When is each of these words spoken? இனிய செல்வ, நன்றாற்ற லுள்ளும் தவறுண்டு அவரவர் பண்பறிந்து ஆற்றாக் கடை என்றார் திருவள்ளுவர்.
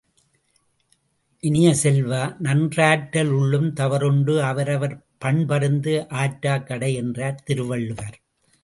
இனிய 1.43 1.73
செல்வ, 1.73 2.35
நன்றாற்ற 2.39 3.23
லுள்ளும் 3.23 3.71
தவறுண்டு 3.73 4.43
அவரவர் 4.43 5.05
பண்பறிந்து 5.25 6.07
ஆற்றாக் 6.09 6.67
கடை 6.67 6.93
என்றார் 6.93 7.43
திருவள்ளுவர். 7.43 8.19